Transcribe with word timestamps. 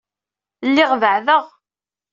Lliɣ 0.67 0.91
beɛdeɣ. 1.01 1.45